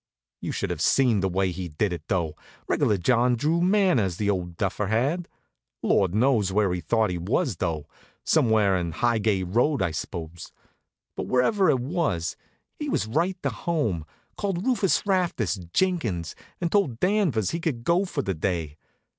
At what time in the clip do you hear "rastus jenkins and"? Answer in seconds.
15.05-16.71